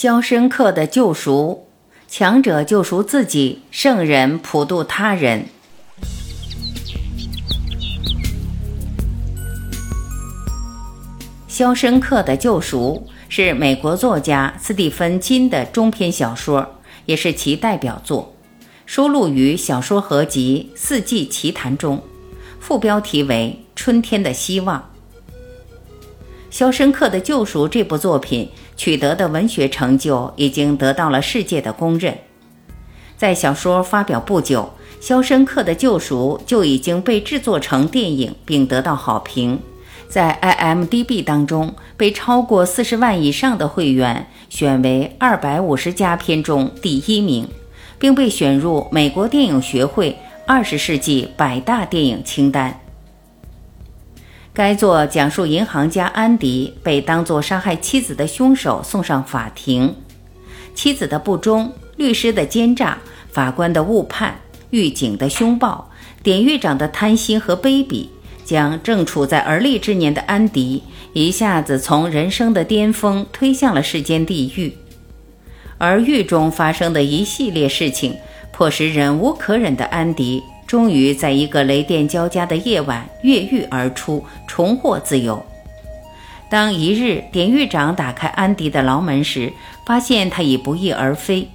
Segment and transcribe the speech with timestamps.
[0.00, 1.66] 肖申克的救赎，
[2.06, 5.46] 强者救赎自己，圣人普渡他人。
[11.48, 18.32] 《肖申克的救赎》是美国作家斯蒂芬金的中篇小说，也是其代表作，
[18.86, 22.00] 收录于小说合集《四季奇谈》中，
[22.60, 24.78] 副标题为《春天的希望》。
[26.50, 32.16] 《肖申克的救赎》这部作品取得的文学成就已经得到了世界的公认。
[33.16, 34.72] 在小说发表不久，
[35.06, 39.60] 《肖申克的救赎》就已经被制作成电影，并得到好评。
[40.08, 47.46] 在 IMDB 当中，被超过四十万以上的会员选为二百五十佳片中第一名，
[47.98, 52.80] 并被选入美国电影学会二十世纪百大电影清单。
[54.58, 59.94] 该作讲述银行家安迪被当作杀害妻子的凶手送上法庭，
[60.74, 62.98] 妻子的不忠、律师的奸诈、
[63.30, 64.36] 法官的误判、
[64.70, 65.88] 狱警的凶暴、
[66.24, 68.08] 典狱长的贪心和卑鄙，
[68.44, 74.76] 将正处在而立之年的安迪一下子从人生的巅峰推向了世间地狱。
[75.78, 78.16] 而狱中发生的一系列事情，
[78.50, 80.42] 迫使忍无可忍的安迪。
[80.68, 85.42] 终于在一个雷电交加的夜晚越狱而出，重获自由。
[86.50, 89.50] 当一日典狱长打开安迪的牢门时，
[89.86, 91.48] 发现他已不翼而飞。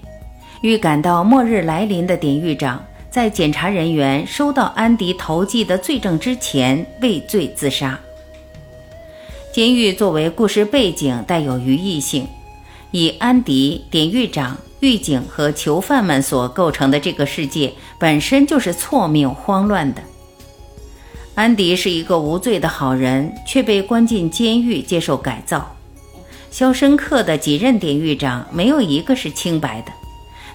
[0.61, 7.99] 预感到末日来临的典狱长，在检查人员收到安迪投寄的罪证之前畏罪自杀。
[9.51, 12.27] 监狱作为故事背景，带有寓意性，
[12.89, 14.57] 以安迪、典狱长。
[14.83, 20.03] 狱警和囚犯们所构成的这个世界本身就是错谬慌乱的。
[21.35, 25.73] 安迪是一个无罪的好人，却被关进监狱接受改造。
[26.51, 29.91] 肖申克的几任典狱长没有一个是清白的，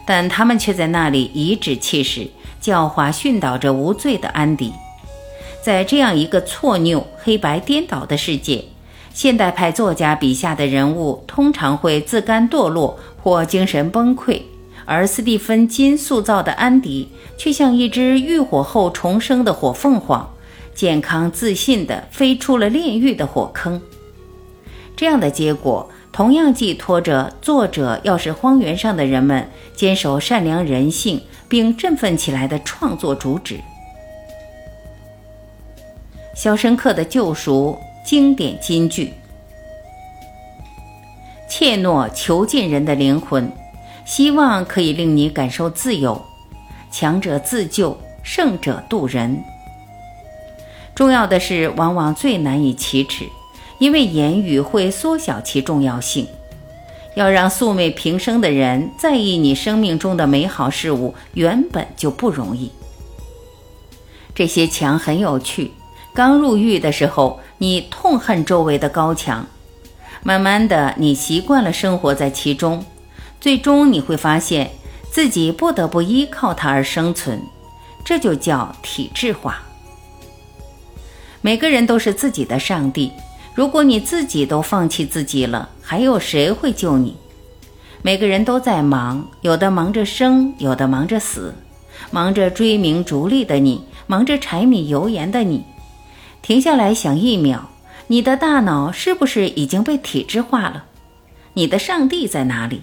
[0.07, 2.29] 但他们却在那里颐指气使，
[2.61, 4.75] 教化训导着无罪的安迪。
[5.63, 8.63] 在这样一个错谬、黑白颠倒的世界。
[9.19, 14.41] 现代派作家笔下的人物通常会自甘堕落或精神崩溃，
[14.85, 20.33] 而斯蒂芬金塑造的安迪却像一只浴火后重生的火凤凰，
[20.73, 23.83] 健康自信地飞出了炼狱的火坑。
[24.95, 33.57] 这样的结果同样寄托着作者要使荒原上的人们坚守善良人性并振奋起来的创作主旨。
[36.37, 37.77] 《肖申克的救赎》。
[38.09, 39.13] 经典金句：
[41.47, 43.53] 怯懦囚禁人的灵魂，
[44.07, 46.19] 希望可以令你感受自由。
[46.91, 49.45] 强者自救，胜者渡人。
[50.95, 53.27] 重要的是，往往最难以启齿，
[53.79, 56.27] 因为言语会缩小其重要性。
[57.15, 62.73] 要让素昧平生的人在意你生命中的美好事物，原本就不容易。
[64.35, 65.73] 这些墙很有趣。
[66.15, 67.39] 刚入狱的时候。
[67.61, 69.45] 你痛恨周围的高墙，
[70.23, 72.85] 慢慢的，你习惯了生活在其中，
[73.41, 74.71] 最终你会发现
[75.11, 77.41] 自己不得不依靠它而生存，
[78.05, 79.63] 这就叫体制化。
[81.41, 83.11] 每个人都是自己的上帝，
[83.55, 87.17] 如果你自己都放弃自己了，还有谁会救你？
[88.03, 91.53] 每个人都在忙，有的忙着生，有的忙着死，
[92.13, 95.65] 忙着追名逐利的你，忙着柴米油盐的你。
[96.43, 97.61] 停下来想一秒，
[98.07, 100.85] 你的大脑是不是已经被体制化了？
[101.55, 102.83] 你的上帝在哪里？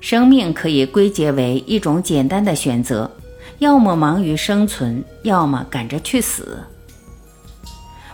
[0.00, 3.10] 生命可以归结为一种简单的选择：
[3.60, 6.58] 要么忙于生存，要么赶着去死。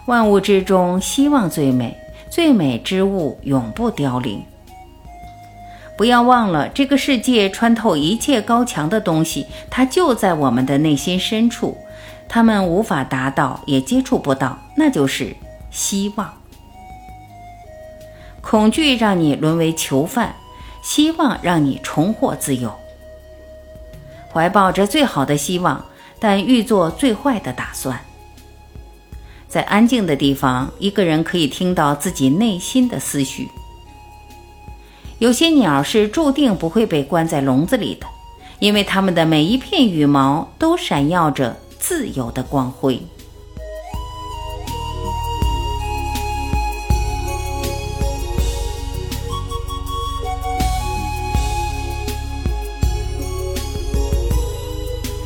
[0.07, 1.97] 万物之中，希望最美，
[2.31, 4.43] 最美之物永不凋零。
[5.97, 11.77] 不要忘了，这个世界穿透一切高墙的东西，它就在我们的内心深处。
[12.28, 15.34] 他们无法达到，也接触不到，那就是
[15.71, 16.33] 希望。
[18.41, 20.35] 恐惧让你沦为囚犯，
[20.82, 22.73] 希望让你重获自由。
[24.32, 25.85] 怀抱着最好的希望，
[26.20, 27.99] 但预做最坏的打算。
[29.49, 33.49] 在安静的地方，一个人可以听到自己内心的思绪。
[35.19, 38.06] 有些鸟是注定不会被关在笼子里的，
[38.58, 41.56] 因为它们的每一片羽毛都闪耀着。
[41.88, 43.00] 自由的光辉。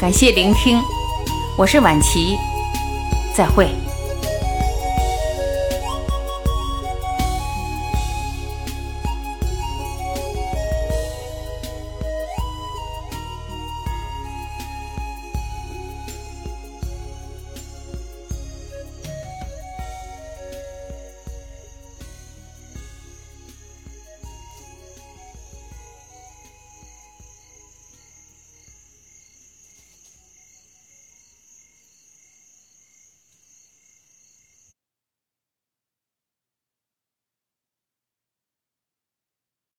[0.00, 0.80] 感谢聆听，
[1.58, 2.38] 我是晚琪，
[3.34, 3.81] 再会。